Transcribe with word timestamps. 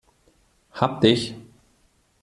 Hab 0.71 1.01
dich! 1.01 1.35